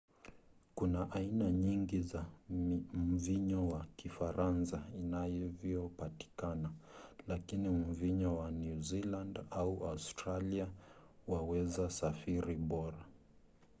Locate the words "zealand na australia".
8.81-10.67